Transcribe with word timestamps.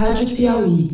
Rádio 0.00 0.34
Piauí. 0.34 0.90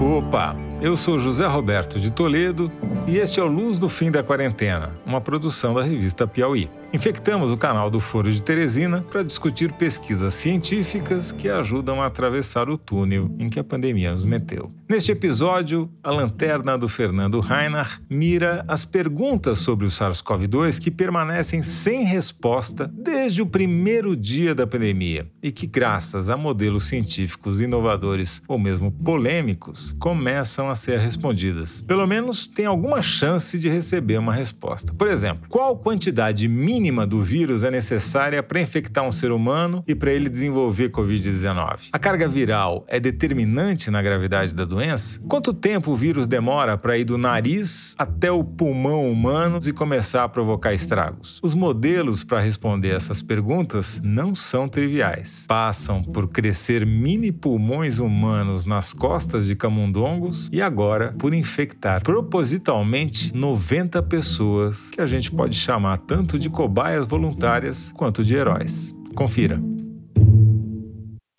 Opa! 0.00 0.56
Eu 0.80 0.96
sou 0.96 1.18
José 1.18 1.46
Roberto 1.46 2.00
de 2.00 2.10
Toledo 2.10 2.72
e 3.06 3.18
este 3.18 3.38
é 3.38 3.42
o 3.42 3.46
Luz 3.46 3.78
do 3.78 3.86
Fim 3.86 4.10
da 4.10 4.22
Quarentena, 4.22 4.94
uma 5.04 5.20
produção 5.20 5.74
da 5.74 5.82
revista 5.82 6.26
Piauí. 6.26 6.70
Infectamos 6.90 7.52
o 7.52 7.56
canal 7.58 7.90
do 7.90 8.00
Foro 8.00 8.32
de 8.32 8.42
Teresina 8.42 9.02
para 9.02 9.22
discutir 9.22 9.70
pesquisas 9.72 10.32
científicas 10.32 11.32
que 11.32 11.46
ajudam 11.46 12.00
a 12.00 12.06
atravessar 12.06 12.70
o 12.70 12.78
túnel 12.78 13.30
em 13.38 13.50
que 13.50 13.60
a 13.60 13.64
pandemia 13.64 14.14
nos 14.14 14.24
meteu. 14.24 14.72
Neste 14.88 15.12
episódio, 15.12 15.90
a 16.02 16.10
lanterna 16.10 16.78
do 16.78 16.88
Fernando 16.88 17.40
Reinach 17.40 18.00
mira 18.08 18.64
as 18.66 18.86
perguntas 18.86 19.58
sobre 19.58 19.84
o 19.84 19.90
SARS-CoV-2 19.90 20.80
que 20.80 20.90
permanecem 20.90 21.62
sem 21.62 22.04
resposta 22.04 22.90
desde 22.90 23.42
o 23.42 23.46
primeiro 23.46 24.16
dia 24.16 24.54
da 24.54 24.66
pandemia 24.66 25.30
e 25.42 25.52
que, 25.52 25.66
graças 25.66 26.30
a 26.30 26.38
modelos 26.38 26.84
científicos 26.84 27.60
inovadores 27.60 28.40
ou 28.48 28.58
mesmo 28.58 28.90
polêmicos, 28.90 29.94
começam 29.98 30.70
a 30.70 30.74
ser 30.74 31.00
respondidas. 31.00 31.82
Pelo 31.82 32.06
menos 32.06 32.46
tem 32.46 32.64
alguma 32.64 33.02
chance 33.02 33.58
de 33.58 33.68
receber 33.68 34.16
uma 34.16 34.32
resposta. 34.32 34.94
Por 34.94 35.06
exemplo, 35.06 35.50
qual 35.50 35.76
quantidade 35.76 36.48
mínima 36.48 36.77
mínima 36.78 37.04
do 37.04 37.20
vírus 37.20 37.64
é 37.64 37.72
necessária 37.72 38.40
para 38.40 38.60
infectar 38.60 39.02
um 39.02 39.10
ser 39.10 39.32
humano 39.32 39.82
e 39.84 39.96
para 39.96 40.12
ele 40.12 40.28
desenvolver 40.28 40.90
Covid-19? 40.90 41.88
A 41.92 41.98
carga 41.98 42.28
viral 42.28 42.84
é 42.86 43.00
determinante 43.00 43.90
na 43.90 44.00
gravidade 44.00 44.54
da 44.54 44.64
doença? 44.64 45.20
Quanto 45.26 45.52
tempo 45.52 45.90
o 45.90 45.96
vírus 45.96 46.24
demora 46.24 46.78
para 46.78 46.96
ir 46.96 47.02
do 47.02 47.18
nariz 47.18 47.96
até 47.98 48.30
o 48.30 48.44
pulmão 48.44 49.10
humano 49.10 49.58
e 49.66 49.72
começar 49.72 50.22
a 50.22 50.28
provocar 50.28 50.72
estragos? 50.72 51.40
Os 51.42 51.52
modelos 51.52 52.22
para 52.22 52.38
responder 52.38 52.90
essas 52.90 53.22
perguntas 53.22 54.00
não 54.04 54.32
são 54.32 54.68
triviais. 54.68 55.46
Passam 55.48 56.00
por 56.00 56.28
crescer 56.28 56.86
mini 56.86 57.32
pulmões 57.32 57.98
humanos 57.98 58.64
nas 58.64 58.92
costas 58.92 59.46
de 59.46 59.56
camundongos 59.56 60.48
e 60.52 60.62
agora 60.62 61.12
por 61.18 61.34
infectar 61.34 62.04
propositalmente 62.04 63.34
90 63.34 64.00
pessoas 64.04 64.90
que 64.90 65.00
a 65.00 65.06
gente 65.06 65.28
pode 65.32 65.56
chamar 65.56 65.98
tanto 65.98 66.38
de 66.38 66.48
cobaias 66.68 67.06
voluntárias 67.06 67.90
quanto 67.96 68.22
de 68.22 68.34
heróis. 68.34 68.94
Confira. 69.14 69.58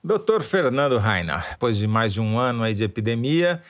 Dr. 0.03 0.41
Fernando 0.41 0.97
Rainer, 0.97 1.45
depois 1.51 1.77
de 1.77 1.85
mais 1.85 2.11
de 2.11 2.19
um 2.19 2.39
ano 2.39 2.73
de 2.73 2.83
epidemia, 2.83 3.61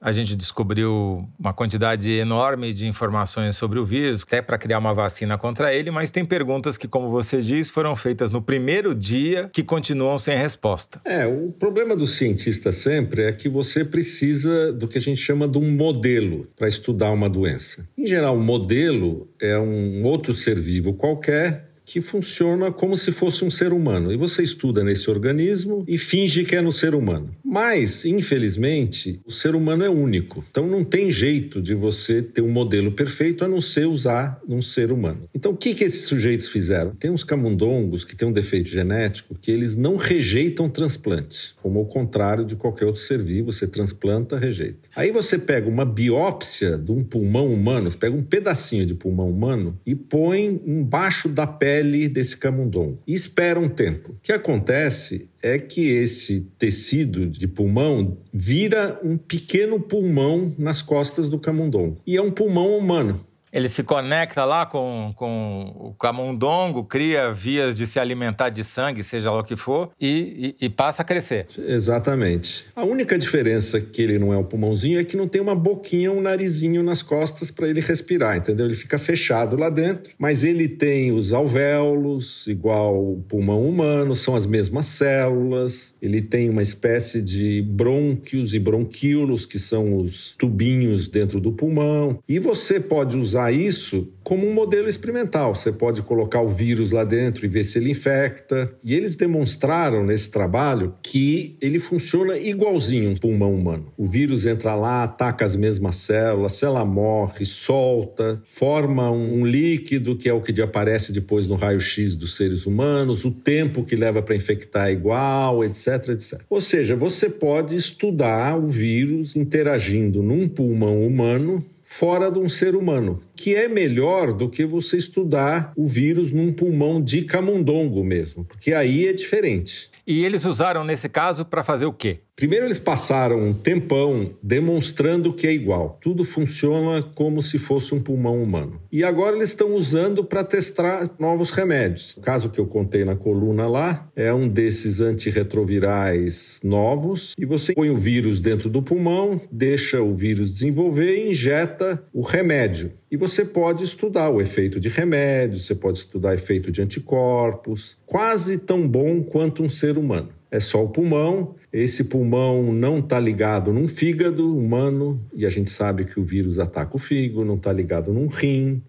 a 0.00 0.12
gente 0.12 0.36
descobriu 0.36 1.28
uma 1.38 1.52
quantidade 1.52 2.10
enorme 2.10 2.72
de 2.72 2.86
informações 2.86 3.56
sobre 3.56 3.78
o 3.78 3.84
vírus, 3.84 4.22
até 4.22 4.40
para 4.40 4.56
criar 4.56 4.78
uma 4.78 4.94
vacina 4.94 5.36
contra 5.36 5.74
ele, 5.74 5.90
mas 5.90 6.10
tem 6.10 6.24
perguntas 6.24 6.76
que, 6.76 6.86
como 6.86 7.10
você 7.10 7.42
diz, 7.42 7.68
foram 7.68 7.96
feitas 7.96 8.30
no 8.30 8.40
primeiro 8.40 8.94
dia 8.94 9.50
que 9.52 9.62
continuam 9.62 10.16
sem 10.16 10.36
resposta. 10.36 11.00
É, 11.04 11.26
o 11.26 11.52
problema 11.52 11.96
do 11.96 12.06
cientista 12.06 12.70
sempre 12.70 13.22
é 13.22 13.32
que 13.32 13.48
você 13.48 13.84
precisa 13.84 14.72
do 14.72 14.86
que 14.86 14.98
a 14.98 15.00
gente 15.00 15.20
chama 15.20 15.48
de 15.48 15.58
um 15.58 15.70
modelo 15.70 16.46
para 16.56 16.68
estudar 16.68 17.10
uma 17.10 17.28
doença. 17.28 17.84
Em 17.96 18.06
geral, 18.06 18.36
o 18.36 18.42
modelo 18.42 19.28
é 19.40 19.58
um 19.58 20.04
outro 20.04 20.32
ser 20.32 20.60
vivo 20.60 20.94
qualquer 20.94 21.67
que 21.88 22.02
funciona 22.02 22.70
como 22.70 22.98
se 22.98 23.10
fosse 23.10 23.42
um 23.46 23.50
ser 23.50 23.72
humano. 23.72 24.12
E 24.12 24.16
você 24.16 24.42
estuda 24.42 24.84
nesse 24.84 25.08
organismo 25.08 25.84
e 25.88 25.96
finge 25.96 26.44
que 26.44 26.54
é 26.54 26.60
no 26.60 26.70
ser 26.70 26.94
humano. 26.94 27.30
Mas, 27.42 28.04
infelizmente, 28.04 29.18
o 29.24 29.32
ser 29.32 29.54
humano 29.54 29.82
é 29.82 29.88
único. 29.88 30.44
Então 30.50 30.66
não 30.66 30.84
tem 30.84 31.10
jeito 31.10 31.62
de 31.62 31.74
você 31.74 32.20
ter 32.20 32.42
um 32.42 32.50
modelo 32.50 32.92
perfeito 32.92 33.42
a 33.42 33.48
não 33.48 33.62
ser 33.62 33.86
usar 33.86 34.38
um 34.46 34.60
ser 34.60 34.92
humano. 34.92 35.22
Então 35.34 35.52
o 35.52 35.56
que, 35.56 35.74
que 35.74 35.82
esses 35.82 36.02
sujeitos 36.02 36.48
fizeram? 36.48 36.90
Tem 36.94 37.10
uns 37.10 37.24
camundongos 37.24 38.04
que 38.04 38.14
têm 38.14 38.28
um 38.28 38.32
defeito 38.32 38.68
genético 38.68 39.34
que 39.34 39.50
eles 39.50 39.74
não 39.74 39.96
rejeitam 39.96 40.68
transplantes, 40.68 41.54
como 41.62 41.78
ao 41.78 41.86
contrário 41.86 42.44
de 42.44 42.54
qualquer 42.54 42.84
outro 42.84 43.00
ser 43.00 43.22
vivo, 43.22 43.50
você 43.50 43.66
transplanta, 43.66 44.38
rejeita. 44.38 44.90
Aí 44.94 45.10
você 45.10 45.38
pega 45.38 45.66
uma 45.68 45.86
biópsia 45.86 46.76
de 46.76 46.92
um 46.92 47.02
pulmão 47.02 47.50
humano, 47.50 47.90
você 47.90 47.96
pega 47.96 48.14
um 48.14 48.22
pedacinho 48.22 48.84
de 48.84 48.94
pulmão 48.94 49.30
humano 49.30 49.78
e 49.86 49.94
põe 49.94 50.60
embaixo 50.66 51.30
da 51.30 51.46
pele 51.46 51.77
pele 51.78 52.08
desse 52.08 52.36
camundongo 52.36 52.98
e 53.06 53.14
espera 53.14 53.58
um 53.58 53.68
tempo. 53.68 54.10
O 54.12 54.20
que 54.20 54.32
acontece 54.32 55.28
é 55.40 55.58
que 55.58 55.90
esse 55.90 56.40
tecido 56.58 57.26
de 57.26 57.46
pulmão 57.46 58.18
vira 58.32 58.98
um 59.04 59.16
pequeno 59.16 59.80
pulmão 59.80 60.52
nas 60.58 60.82
costas 60.82 61.28
do 61.28 61.38
camundongo. 61.38 62.00
E 62.06 62.16
é 62.16 62.22
um 62.22 62.30
pulmão 62.30 62.76
humano. 62.76 63.20
Ele 63.52 63.68
se 63.68 63.82
conecta 63.82 64.44
lá 64.44 64.66
com, 64.66 65.12
com 65.16 65.72
o 65.76 65.94
camundongo, 65.94 66.84
cria 66.84 67.32
vias 67.32 67.76
de 67.76 67.86
se 67.86 67.98
alimentar 67.98 68.50
de 68.50 68.62
sangue, 68.62 69.02
seja 69.02 69.30
lá 69.30 69.40
o 69.40 69.44
que 69.44 69.56
for, 69.56 69.90
e, 70.00 70.54
e, 70.60 70.66
e, 70.66 70.68
passa 70.68 71.02
a 71.02 71.04
crescer. 71.04 71.46
Exatamente. 71.58 72.66
A 72.76 72.84
única 72.84 73.18
diferença 73.18 73.80
que 73.80 74.02
ele 74.02 74.18
não 74.18 74.32
é 74.32 74.36
um 74.36 74.44
pulmãozinho 74.44 75.00
é 75.00 75.04
que 75.04 75.16
não 75.16 75.28
tem 75.28 75.40
uma 75.40 75.54
boquinha, 75.54 76.12
um 76.12 76.20
narizinho 76.20 76.82
nas 76.82 77.02
costas 77.02 77.50
para 77.50 77.68
ele 77.68 77.80
respirar, 77.80 78.36
entendeu? 78.36 78.66
Ele 78.66 78.74
fica 78.74 78.98
fechado 78.98 79.56
lá 79.56 79.70
dentro, 79.70 80.12
mas 80.18 80.44
ele 80.44 80.68
tem 80.68 81.12
os 81.12 81.32
alvéolos, 81.32 82.46
igual 82.46 83.12
o 83.12 83.24
pulmão 83.28 83.66
humano, 83.66 84.14
são 84.14 84.34
as 84.34 84.46
mesmas 84.46 84.86
células, 84.86 85.94
ele 86.02 86.20
tem 86.20 86.50
uma 86.50 86.62
espécie 86.62 87.22
de 87.22 87.62
brônquios 87.62 88.54
e 88.54 88.58
bronquíolos, 88.58 89.46
que 89.46 89.58
são 89.58 89.96
os 89.96 90.36
tubinhos 90.36 91.08
dentro 91.08 91.40
do 91.40 91.52
pulmão, 91.52 92.18
e 92.28 92.38
você 92.38 92.78
pode 92.80 93.16
usar 93.16 93.37
usar 93.38 93.52
isso 93.52 94.08
como 94.24 94.46
um 94.46 94.52
modelo 94.52 94.88
experimental. 94.88 95.54
Você 95.54 95.72
pode 95.72 96.02
colocar 96.02 96.42
o 96.42 96.48
vírus 96.48 96.92
lá 96.92 97.02
dentro 97.02 97.46
e 97.46 97.48
ver 97.48 97.64
se 97.64 97.78
ele 97.78 97.90
infecta. 97.90 98.70
E 98.84 98.94
eles 98.94 99.16
demonstraram 99.16 100.04
nesse 100.04 100.30
trabalho 100.30 100.92
que 101.02 101.56
ele 101.62 101.80
funciona 101.80 102.36
igualzinho 102.36 103.10
um 103.10 103.14
pulmão 103.14 103.54
humano. 103.54 103.86
O 103.96 104.06
vírus 104.06 104.44
entra 104.44 104.74
lá, 104.74 105.04
ataca 105.04 105.46
as 105.46 105.56
mesmas 105.56 105.94
células, 105.94 106.52
a 106.52 106.56
célula 106.56 106.84
morre, 106.84 107.46
solta, 107.46 108.42
forma 108.44 109.10
um 109.10 109.46
líquido 109.46 110.16
que 110.16 110.28
é 110.28 110.32
o 110.32 110.42
que 110.42 110.60
aparece 110.60 111.12
depois 111.12 111.46
no 111.46 111.54
raio-x 111.54 112.16
dos 112.16 112.36
seres 112.36 112.66
humanos, 112.66 113.24
o 113.24 113.30
tempo 113.30 113.84
que 113.84 113.96
leva 113.96 114.20
para 114.20 114.34
infectar 114.34 114.88
é 114.88 114.92
igual, 114.92 115.64
etc, 115.64 116.08
etc. 116.08 116.42
Ou 116.50 116.60
seja, 116.60 116.96
você 116.96 117.30
pode 117.30 117.74
estudar 117.74 118.58
o 118.58 118.66
vírus 118.66 119.36
interagindo 119.36 120.22
num 120.22 120.48
pulmão 120.48 121.00
humano 121.00 121.64
fora 121.90 122.30
de 122.30 122.38
um 122.38 122.50
ser 122.50 122.76
humano, 122.76 123.18
que 123.34 123.54
é 123.54 123.66
melhor 123.66 124.34
do 124.34 124.50
que 124.50 124.66
você 124.66 124.98
estudar 124.98 125.72
o 125.74 125.86
vírus 125.86 126.34
num 126.34 126.52
pulmão 126.52 127.02
de 127.02 127.22
camundongo 127.22 128.04
mesmo, 128.04 128.44
porque 128.44 128.74
aí 128.74 129.08
é 129.08 129.12
diferente. 129.14 129.90
E 130.06 130.22
eles 130.22 130.44
usaram 130.44 130.84
nesse 130.84 131.08
caso 131.08 131.46
para 131.46 131.64
fazer 131.64 131.86
o 131.86 131.92
quê? 131.92 132.20
Primeiro, 132.38 132.66
eles 132.66 132.78
passaram 132.78 133.36
um 133.48 133.52
tempão 133.52 134.30
demonstrando 134.40 135.32
que 135.32 135.44
é 135.44 135.52
igual. 135.52 135.98
Tudo 136.00 136.22
funciona 136.22 137.02
como 137.02 137.42
se 137.42 137.58
fosse 137.58 137.92
um 137.96 138.00
pulmão 138.00 138.40
humano. 138.40 138.80
E 138.92 139.02
agora 139.02 139.34
eles 139.34 139.48
estão 139.48 139.74
usando 139.74 140.22
para 140.22 140.44
testar 140.44 141.10
novos 141.18 141.50
remédios. 141.50 142.16
O 142.16 142.20
caso 142.20 142.48
que 142.48 142.60
eu 142.60 142.66
contei 142.66 143.04
na 143.04 143.16
coluna 143.16 143.66
lá 143.66 144.08
é 144.14 144.32
um 144.32 144.46
desses 144.46 145.00
antirretrovirais 145.00 146.60
novos. 146.62 147.32
E 147.36 147.44
você 147.44 147.72
põe 147.72 147.90
o 147.90 147.98
vírus 147.98 148.40
dentro 148.40 148.70
do 148.70 148.84
pulmão, 148.84 149.40
deixa 149.50 150.00
o 150.00 150.14
vírus 150.14 150.52
desenvolver 150.52 151.16
e 151.16 151.32
injeta 151.32 152.00
o 152.12 152.20
remédio. 152.20 152.92
E 153.10 153.16
você 153.16 153.44
pode 153.44 153.82
estudar 153.82 154.30
o 154.30 154.40
efeito 154.40 154.78
de 154.78 154.88
remédio, 154.88 155.58
você 155.58 155.74
pode 155.74 155.98
estudar 155.98 156.34
efeito 156.34 156.70
de 156.70 156.80
anticorpos. 156.80 157.96
Quase 158.06 158.58
tão 158.58 158.86
bom 158.86 159.24
quanto 159.24 159.60
um 159.60 159.68
ser 159.68 159.98
humano. 159.98 160.28
É 160.50 160.60
só 160.60 160.82
o 160.82 160.88
pulmão 160.88 161.54
esse 161.72 162.04
pulmão 162.04 162.72
não 162.72 162.98
está 162.98 163.20
ligado 163.20 163.72
num 163.72 163.86
fígado 163.86 164.56
humano, 164.56 165.20
e 165.34 165.44
a 165.44 165.50
gente 165.50 165.68
sabe 165.68 166.04
que 166.04 166.18
o 166.18 166.24
vírus 166.24 166.58
ataca 166.58 166.96
o 166.96 166.98
fígado, 166.98 167.44
não 167.44 167.56
está 167.56 167.72
ligado 167.72 168.12
num 168.12 168.26
rim. 168.26 168.82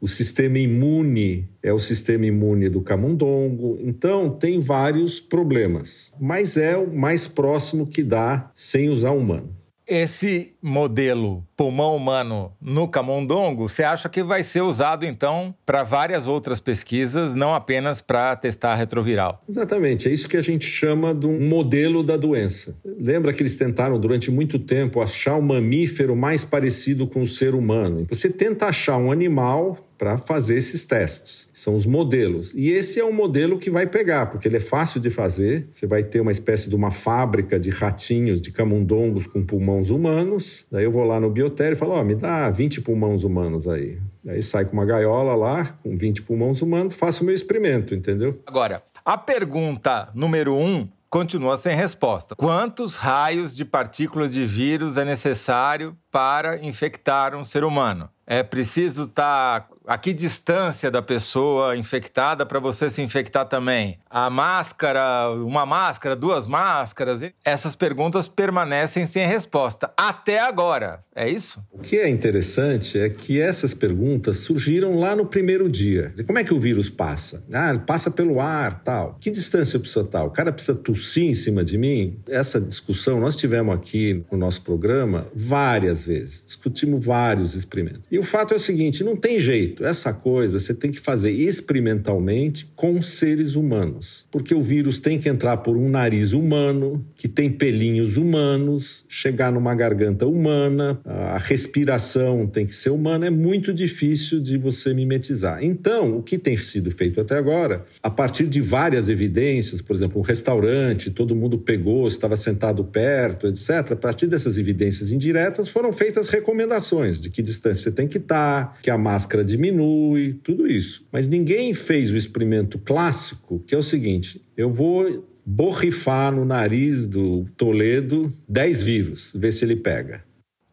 O 0.00 0.08
sistema 0.08 0.58
imune 0.58 1.48
é 1.62 1.72
o 1.72 1.78
sistema 1.78 2.26
imune 2.26 2.68
do 2.68 2.82
camundongo. 2.82 3.78
Então, 3.80 4.28
tem 4.28 4.58
vários 4.58 5.20
problemas, 5.20 6.12
mas 6.20 6.56
é 6.56 6.76
o 6.76 6.92
mais 6.92 7.28
próximo 7.28 7.86
que 7.86 8.02
dá 8.02 8.50
sem 8.52 8.90
usar 8.90 9.12
humano. 9.12 9.50
Esse 9.86 10.56
modelo 10.62 11.46
pulmão 11.54 11.94
humano 11.94 12.52
no 12.58 12.88
camundongo, 12.88 13.68
você 13.68 13.82
acha 13.82 14.08
que 14.08 14.22
vai 14.22 14.42
ser 14.42 14.62
usado 14.62 15.04
então 15.04 15.54
para 15.66 15.82
várias 15.82 16.26
outras 16.26 16.58
pesquisas, 16.58 17.34
não 17.34 17.54
apenas 17.54 18.00
para 18.00 18.34
testar 18.34 18.76
retroviral? 18.76 19.42
Exatamente, 19.46 20.08
é 20.08 20.12
isso 20.12 20.26
que 20.26 20.38
a 20.38 20.42
gente 20.42 20.64
chama 20.64 21.14
de 21.14 21.26
um 21.26 21.38
modelo 21.48 22.02
da 22.02 22.16
doença. 22.16 22.74
Lembra 22.98 23.32
que 23.34 23.42
eles 23.42 23.58
tentaram 23.58 24.00
durante 24.00 24.30
muito 24.30 24.58
tempo 24.58 25.02
achar 25.02 25.36
o 25.36 25.42
mamífero 25.42 26.16
mais 26.16 26.46
parecido 26.46 27.06
com 27.06 27.22
o 27.22 27.28
ser 27.28 27.54
humano? 27.54 28.06
Você 28.08 28.30
tenta 28.30 28.66
achar 28.66 28.96
um 28.96 29.12
animal 29.12 29.76
para 30.04 30.18
fazer 30.18 30.56
esses 30.56 30.84
testes. 30.84 31.48
São 31.54 31.74
os 31.74 31.86
modelos. 31.86 32.52
E 32.52 32.68
esse 32.68 33.00
é 33.00 33.04
um 33.04 33.12
modelo 33.12 33.58
que 33.58 33.70
vai 33.70 33.86
pegar, 33.86 34.26
porque 34.26 34.46
ele 34.46 34.58
é 34.58 34.60
fácil 34.60 35.00
de 35.00 35.08
fazer. 35.08 35.66
Você 35.70 35.86
vai 35.86 36.02
ter 36.02 36.20
uma 36.20 36.30
espécie 36.30 36.68
de 36.68 36.76
uma 36.76 36.90
fábrica 36.90 37.58
de 37.58 37.70
ratinhos, 37.70 38.42
de 38.42 38.52
camundongos 38.52 39.26
com 39.26 39.42
pulmões 39.42 39.88
humanos. 39.88 40.66
Daí 40.70 40.84
eu 40.84 40.92
vou 40.92 41.04
lá 41.04 41.18
no 41.18 41.30
biotério 41.30 41.72
e 41.72 41.78
falo: 41.78 41.92
Ó, 41.92 42.02
oh, 42.02 42.04
me 42.04 42.14
dá 42.14 42.50
20 42.50 42.82
pulmões 42.82 43.24
humanos 43.24 43.66
aí. 43.66 43.98
Aí 44.28 44.42
sai 44.42 44.66
com 44.66 44.74
uma 44.74 44.84
gaiola 44.84 45.34
lá, 45.34 45.64
com 45.82 45.96
20 45.96 46.20
pulmões 46.20 46.60
humanos, 46.60 46.94
faço 46.94 47.22
o 47.22 47.26
meu 47.26 47.34
experimento, 47.34 47.94
entendeu? 47.94 48.38
Agora, 48.46 48.82
A 49.06 49.16
pergunta 49.16 50.10
número 50.14 50.54
um 50.54 50.86
continua 51.08 51.56
sem 51.56 51.74
resposta. 51.74 52.34
Quantos 52.34 52.96
raios 52.96 53.56
de 53.56 53.64
partículas 53.64 54.32
de 54.32 54.44
vírus 54.44 54.98
é 54.98 55.04
necessário 55.04 55.96
para 56.10 56.62
infectar 56.62 57.34
um 57.34 57.44
ser 57.44 57.64
humano? 57.64 58.10
É 58.26 58.42
preciso 58.42 59.04
estar 59.04 59.60
tá 59.60 59.74
a 59.86 59.98
que 59.98 60.12
distância 60.12 60.90
da 60.90 61.02
pessoa 61.02 61.76
infectada 61.76 62.46
para 62.46 62.58
você 62.58 62.88
se 62.88 63.02
infectar 63.02 63.46
também? 63.46 63.98
A 64.08 64.30
máscara, 64.30 65.30
uma 65.44 65.66
máscara, 65.66 66.16
duas 66.16 66.46
máscaras? 66.46 67.20
Essas 67.44 67.76
perguntas 67.76 68.26
permanecem 68.26 69.06
sem 69.06 69.26
resposta 69.26 69.92
até 69.96 70.40
agora. 70.40 71.04
É 71.14 71.28
isso? 71.28 71.62
O 71.70 71.78
que 71.78 71.98
é 71.98 72.08
interessante 72.08 72.98
é 72.98 73.08
que 73.08 73.40
essas 73.40 73.74
perguntas 73.74 74.38
surgiram 74.38 74.98
lá 74.98 75.14
no 75.14 75.26
primeiro 75.26 75.70
dia. 75.70 76.12
Como 76.26 76.38
é 76.38 76.44
que 76.44 76.54
o 76.54 76.58
vírus 76.58 76.88
passa? 76.88 77.44
Ah, 77.52 77.78
passa 77.86 78.10
pelo 78.10 78.40
ar, 78.40 78.82
tal. 78.82 79.16
Que 79.20 79.30
distância 79.30 79.78
precisa 79.78 80.04
tal? 80.04 80.28
O 80.28 80.30
cara 80.30 80.50
precisa 80.50 80.76
tossir 80.76 81.24
em 81.24 81.34
cima 81.34 81.62
de 81.62 81.76
mim? 81.76 82.18
Essa 82.28 82.60
discussão 82.60 83.20
nós 83.20 83.36
tivemos 83.36 83.74
aqui 83.74 84.24
no 84.32 84.38
nosso 84.38 84.62
programa 84.62 85.26
várias 85.34 86.04
vezes. 86.04 86.46
Discutimos 86.46 87.04
vários 87.04 87.54
experimentos. 87.54 88.08
E 88.14 88.18
o 88.20 88.22
fato 88.22 88.54
é 88.54 88.56
o 88.56 88.60
seguinte, 88.60 89.02
não 89.02 89.16
tem 89.16 89.40
jeito 89.40 89.84
essa 89.84 90.12
coisa, 90.12 90.60
você 90.60 90.72
tem 90.72 90.92
que 90.92 91.00
fazer 91.00 91.32
experimentalmente 91.32 92.70
com 92.76 93.02
seres 93.02 93.56
humanos. 93.56 94.24
Porque 94.30 94.54
o 94.54 94.62
vírus 94.62 95.00
tem 95.00 95.18
que 95.18 95.28
entrar 95.28 95.56
por 95.56 95.76
um 95.76 95.88
nariz 95.88 96.32
humano, 96.32 97.04
que 97.16 97.26
tem 97.26 97.50
pelinhos 97.50 98.16
humanos, 98.16 99.04
chegar 99.08 99.50
numa 99.50 99.74
garganta 99.74 100.28
humana, 100.28 101.00
a 101.04 101.38
respiração 101.38 102.46
tem 102.46 102.64
que 102.64 102.72
ser 102.72 102.90
humana, 102.90 103.26
é 103.26 103.30
muito 103.30 103.74
difícil 103.74 104.40
de 104.40 104.58
você 104.58 104.94
mimetizar. 104.94 105.58
Então, 105.60 106.18
o 106.18 106.22
que 106.22 106.38
tem 106.38 106.56
sido 106.56 106.92
feito 106.92 107.20
até 107.20 107.36
agora, 107.36 107.84
a 108.00 108.10
partir 108.10 108.46
de 108.46 108.60
várias 108.60 109.08
evidências, 109.08 109.82
por 109.82 109.96
exemplo, 109.96 110.20
um 110.20 110.24
restaurante, 110.24 111.10
todo 111.10 111.34
mundo 111.34 111.58
pegou, 111.58 112.06
estava 112.06 112.36
sentado 112.36 112.84
perto, 112.84 113.48
etc. 113.48 113.90
A 113.90 113.96
partir 113.96 114.28
dessas 114.28 114.56
evidências 114.56 115.10
indiretas, 115.10 115.68
foram 115.68 115.92
feitas 115.92 116.28
recomendações 116.28 117.20
de 117.20 117.28
que 117.28 117.42
distância 117.42 117.82
você 117.82 117.90
tem 117.90 118.03
que 118.06 118.18
estar, 118.18 118.78
que 118.82 118.90
a 118.90 118.98
máscara 118.98 119.44
diminui, 119.44 120.38
tudo 120.42 120.66
isso. 120.66 121.06
Mas 121.12 121.28
ninguém 121.28 121.74
fez 121.74 122.10
o 122.10 122.16
experimento 122.16 122.78
clássico, 122.78 123.60
que 123.66 123.74
é 123.74 123.78
o 123.78 123.82
seguinte: 123.82 124.40
eu 124.56 124.70
vou 124.70 125.26
borrifar 125.44 126.32
no 126.32 126.44
nariz 126.44 127.06
do 127.06 127.44
Toledo 127.56 128.28
10 128.48 128.82
vírus, 128.82 129.32
ver 129.36 129.52
se 129.52 129.64
ele 129.64 129.76
pega. 129.76 130.22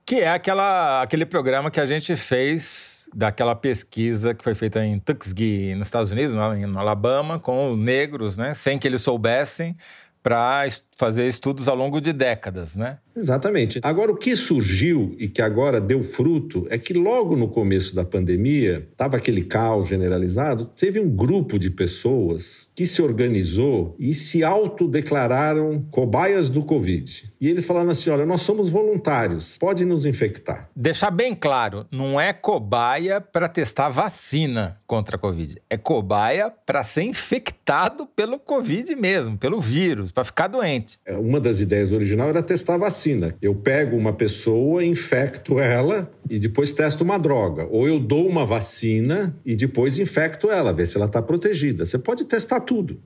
Que 0.06 0.22
é 0.22 0.30
aquela, 0.30 1.01
aquele 1.01 1.25
programa 1.25 1.69
que 1.69 1.80
a 1.80 1.86
gente 1.86 2.16
fez 2.16 3.10
daquela 3.13 3.56
pesquisa 3.56 4.33
que 4.33 4.44
foi 4.44 4.56
feita 4.56 4.83
em 4.83 5.00
Tuskegee, 5.00 5.75
nos 5.75 5.88
Estados 5.88 6.12
Unidos, 6.12 6.36
no 6.36 6.80
Alabama, 6.80 7.39
com 7.39 7.75
negros, 7.75 8.38
né, 8.38 8.54
sem 8.54 8.78
que 8.78 8.88
eles 8.88 9.01
soubessem, 9.01 9.75
para 10.24 10.68
fazer 11.01 11.27
estudos 11.27 11.68
ao 11.68 11.75
longo 11.75 12.00
de 12.00 12.13
décadas, 12.13 12.75
né? 12.75 13.00
Exatamente. 13.15 13.80
Agora, 13.81 14.12
o 14.12 14.15
que 14.15 14.36
surgiu 14.36 15.15
e 15.18 15.27
que 15.27 15.42
agora 15.42 15.81
deu 15.81 16.03
fruto 16.03 16.68
é 16.69 16.77
que 16.77 16.94
logo 16.94 17.36
no 17.36 17.48
começo 17.48 17.95
da 17.95 18.06
pandemia, 18.06 18.88
estava 18.92 19.18
aquele 19.18 19.44
caos 19.44 19.88
generalizado, 19.88 20.68
teve 20.75 21.00
um 21.00 21.09
grupo 21.09 21.57
de 21.57 21.71
pessoas 21.71 22.69
que 22.75 22.86
se 22.86 23.01
organizou 23.01 23.95
e 24.00 24.13
se 24.13 24.44
autodeclararam 24.44 25.81
cobaias 25.89 26.50
do 26.50 26.63
Covid. 26.63 27.25
E 27.42 27.50
eles 27.50 27.65
falaram 27.65 27.89
assim: 27.89 28.12
olha, 28.12 28.25
nós 28.25 28.42
somos 28.42 28.69
voluntários, 28.69 29.57
pode 29.57 29.83
nos 29.83 30.06
infectar. 30.06 30.69
Deixar 30.75 31.09
bem 31.09 31.33
claro, 31.33 31.86
não 31.92 32.21
é 32.21 32.31
cobaia 32.31 33.19
para 33.19 33.50
testar 33.50 33.89
vacina 33.89 34.80
contra 34.86 35.15
a 35.15 35.19
Covid, 35.19 35.62
é 35.68 35.77
cobaia 35.77 36.54
para 36.65 36.83
ser 36.83 37.04
infectado 37.04 38.06
pelo 38.06 38.38
Covid 38.38 38.95
mesmo, 38.95 39.38
pelo 39.38 39.59
vírus, 39.59 40.12
para 40.12 40.24
ficar 40.24 40.47
doente. 40.47 40.90
É, 41.05 41.15
uma 41.15 41.39
das 41.39 41.59
ideias 41.59 41.91
original 41.91 42.29
era 42.29 42.43
testar 42.43 42.75
a 42.75 42.77
vacina. 42.77 43.35
Eu 43.41 43.55
pego 43.55 43.95
uma 43.97 44.13
pessoa, 44.13 44.83
infecto 44.83 45.59
ela 45.59 46.11
e 46.29 46.39
depois 46.39 46.71
testo 46.71 47.03
uma 47.03 47.17
droga. 47.17 47.67
Ou 47.69 47.88
eu 47.88 47.99
dou 47.99 48.27
uma 48.27 48.45
vacina 48.45 49.35
e 49.45 49.55
depois 49.55 49.99
infecto 49.99 50.49
ela, 50.49 50.73
ver 50.73 50.85
se 50.85 50.97
ela 50.97 51.05
está 51.05 51.21
protegida. 51.21 51.85
Você 51.85 51.97
pode 51.97 52.25
testar 52.25 52.61
tudo. 52.61 53.01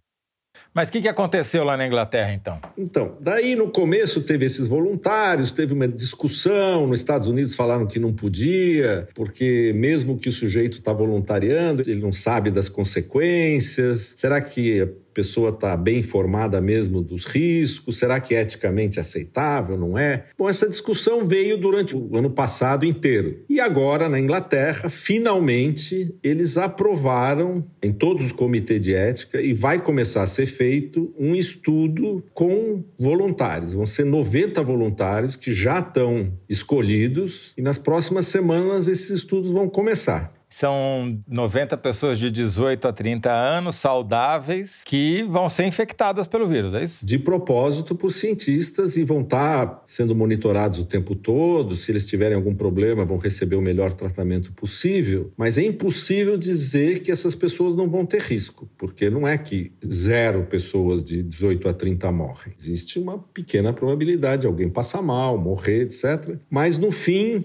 Mas 0.73 0.89
o 0.89 0.91
que, 0.91 1.01
que 1.01 1.07
aconteceu 1.07 1.63
lá 1.63 1.77
na 1.77 1.87
Inglaterra, 1.87 2.33
então? 2.33 2.59
Então, 2.77 3.17
daí 3.21 3.55
no 3.55 3.69
começo 3.69 4.21
teve 4.21 4.45
esses 4.45 4.67
voluntários, 4.67 5.53
teve 5.53 5.73
uma 5.73 5.87
discussão. 5.87 6.85
Nos 6.85 6.99
Estados 6.99 7.29
Unidos 7.29 7.55
falaram 7.55 7.87
que 7.87 7.97
não 7.97 8.13
podia, 8.13 9.07
porque 9.15 9.71
mesmo 9.73 10.17
que 10.17 10.27
o 10.27 10.33
sujeito 10.33 10.79
está 10.79 10.91
voluntariando, 10.91 11.81
ele 11.81 12.01
não 12.01 12.11
sabe 12.11 12.51
das 12.51 12.67
consequências. 12.67 14.15
Será 14.17 14.41
que 14.41 14.85
pessoa 15.15 15.49
está 15.49 15.77
bem 15.77 15.99
informada 15.99 16.59
mesmo 16.59 17.01
dos 17.01 17.25
riscos? 17.25 17.97
Será 17.97 18.19
que 18.19 18.35
é 18.35 18.41
eticamente 18.41 18.99
aceitável? 18.99 19.77
Não 19.77 19.97
é? 19.97 20.25
Bom, 20.37 20.49
essa 20.49 20.69
discussão 20.69 21.25
veio 21.25 21.57
durante 21.57 21.95
o 21.95 22.17
ano 22.17 22.29
passado 22.29 22.85
inteiro. 22.85 23.39
E 23.49 23.61
agora, 23.61 24.09
na 24.09 24.19
Inglaterra, 24.19 24.89
finalmente 24.89 26.13
eles 26.21 26.57
aprovaram 26.57 27.63
em 27.81 27.93
todos 27.93 28.25
os 28.25 28.31
comitês 28.33 28.81
de 28.81 28.93
ética 28.93 29.41
e 29.41 29.53
vai 29.53 29.81
começar 29.81 30.23
a 30.23 30.27
ser 30.27 30.45
feito 30.45 31.13
um 31.17 31.33
estudo 31.33 32.21
com 32.33 32.83
voluntários. 32.99 33.73
Vão 33.73 33.85
ser 33.85 34.03
90 34.03 34.61
voluntários 34.63 35.37
que 35.37 35.53
já 35.53 35.79
estão 35.79 36.33
escolhidos 36.49 37.53
e 37.57 37.61
nas 37.61 37.77
próximas 37.77 38.27
semanas 38.27 38.87
esses 38.87 39.11
estudos 39.11 39.49
vão 39.49 39.69
começar. 39.69 40.35
São 40.57 41.21
90 41.27 41.75
pessoas 41.75 42.17
de 42.17 42.31
18 42.31 42.87
a 42.87 42.93
30 42.93 43.29
anos, 43.29 43.75
saudáveis, 43.75 44.83
que 44.85 45.21
vão 45.23 45.49
ser 45.49 45.65
infectadas 45.65 46.29
pelo 46.29 46.47
vírus, 46.47 46.73
é 46.73 46.81
isso? 46.81 47.05
De 47.05 47.19
propósito 47.19 47.93
por 47.93 48.13
cientistas 48.13 48.95
e 48.95 49.03
vão 49.03 49.19
estar 49.19 49.83
sendo 49.85 50.15
monitorados 50.15 50.79
o 50.79 50.85
tempo 50.85 51.13
todo. 51.13 51.75
Se 51.75 51.91
eles 51.91 52.07
tiverem 52.07 52.37
algum 52.37 52.55
problema, 52.55 53.03
vão 53.03 53.17
receber 53.17 53.57
o 53.57 53.61
melhor 53.61 53.91
tratamento 53.91 54.53
possível. 54.53 55.29
Mas 55.35 55.57
é 55.57 55.63
impossível 55.63 56.37
dizer 56.37 57.01
que 57.01 57.11
essas 57.11 57.35
pessoas 57.35 57.75
não 57.75 57.89
vão 57.89 58.05
ter 58.05 58.21
risco, 58.21 58.65
porque 58.77 59.09
não 59.09 59.27
é 59.27 59.37
que 59.37 59.73
zero 59.85 60.45
pessoas 60.45 61.03
de 61.03 61.21
18 61.21 61.67
a 61.67 61.73
30 61.73 62.09
morrem. 62.13 62.53
Existe 62.57 62.97
uma 62.97 63.19
pequena 63.19 63.73
probabilidade 63.73 64.43
de 64.43 64.47
alguém 64.47 64.69
passar 64.69 65.01
mal, 65.01 65.37
morrer, 65.37 65.81
etc. 65.81 66.37
Mas 66.49 66.77
no 66.77 66.91
fim, 66.91 67.43